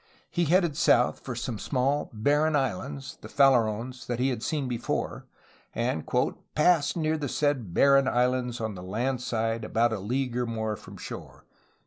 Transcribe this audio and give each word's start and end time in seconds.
He 0.31 0.45
headed 0.45 0.75
south 0.75 1.19
for 1.19 1.35
some 1.35 1.59
small 1.59 2.09
barren 2.11 2.55
islands 2.55 3.19
(the 3.21 3.27
Farallones) 3.29 4.07
that 4.07 4.17
he 4.17 4.29
had 4.29 4.41
seen 4.41 4.67
before, 4.67 5.27
and 5.75 6.03
'^ 6.07 6.37
passed 6.55 6.97
near 6.97 7.19
the 7.19 7.29
said 7.29 7.71
barren 7.75 8.07
islands 8.07 8.59
on 8.59 8.73
the 8.73 8.81
land 8.81 9.21
side 9.21 9.63
about 9.63 9.93
a 9.93 9.99
league 9.99 10.35
or 10.35 10.47
more 10.47 10.75
from 10.75 10.97
shore. 10.97 11.45